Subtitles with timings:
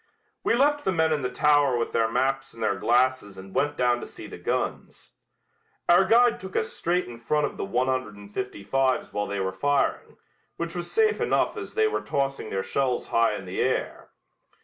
[0.43, 3.77] We left the men in the tower with their maps and their glasses and went
[3.77, 5.11] down to see the guns.
[5.87, 9.27] Our guide took us straight in front of the one hundred and fifty fives while
[9.27, 10.17] they were firing,
[10.57, 14.09] which was safe enough as they were tossing their shells high in the air.